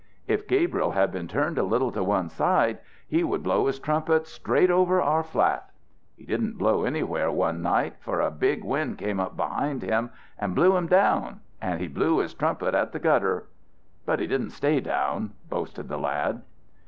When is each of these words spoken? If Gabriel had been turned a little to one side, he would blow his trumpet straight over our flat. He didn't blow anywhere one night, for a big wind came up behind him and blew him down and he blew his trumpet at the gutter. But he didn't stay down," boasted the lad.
If 0.27 0.47
Gabriel 0.47 0.89
had 0.93 1.11
been 1.11 1.27
turned 1.27 1.59
a 1.59 1.63
little 1.63 1.91
to 1.91 2.03
one 2.03 2.27
side, 2.27 2.79
he 3.07 3.23
would 3.23 3.43
blow 3.43 3.67
his 3.67 3.77
trumpet 3.77 4.25
straight 4.25 4.71
over 4.71 4.99
our 4.99 5.21
flat. 5.21 5.69
He 6.17 6.25
didn't 6.25 6.57
blow 6.57 6.85
anywhere 6.85 7.29
one 7.29 7.61
night, 7.61 7.97
for 7.99 8.19
a 8.19 8.31
big 8.31 8.63
wind 8.63 8.97
came 8.97 9.19
up 9.19 9.37
behind 9.37 9.83
him 9.83 10.09
and 10.39 10.55
blew 10.55 10.75
him 10.75 10.87
down 10.87 11.41
and 11.61 11.79
he 11.79 11.87
blew 11.87 12.17
his 12.17 12.33
trumpet 12.33 12.73
at 12.73 12.93
the 12.93 12.99
gutter. 12.99 13.45
But 14.03 14.19
he 14.19 14.25
didn't 14.25 14.53
stay 14.53 14.79
down," 14.79 15.33
boasted 15.51 15.87
the 15.87 15.99
lad. 15.99 16.41